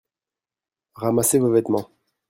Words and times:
Ramassez 0.95 1.37
vos 1.39 1.51
vêtements. 1.51 1.91